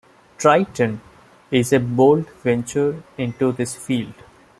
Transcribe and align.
"Triton" 0.39 0.99
is 1.51 1.71
a 1.71 1.79
bold 1.79 2.27
venture 2.43 3.03
into 3.19 3.51
this 3.51 3.75
field. 3.75 4.15